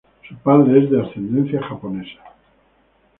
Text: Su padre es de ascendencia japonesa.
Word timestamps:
Su 0.27 0.35
padre 0.37 0.83
es 0.83 0.89
de 0.89 0.99
ascendencia 0.99 1.61
japonesa. 1.61 2.19